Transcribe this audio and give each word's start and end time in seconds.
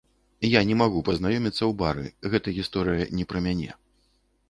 Я 0.47 0.61
не 0.69 0.77
магу 0.79 1.03
пазнаёміцца 1.09 1.55
ў 1.55 1.71
бары, 1.83 2.07
гэта 2.35 2.57
гісторыя 2.59 3.11
не 3.19 3.25
пра 3.33 3.47
мяне. 3.51 3.71